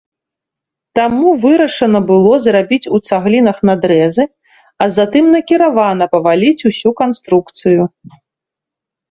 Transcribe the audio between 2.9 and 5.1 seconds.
у цаглінах надрэзы, а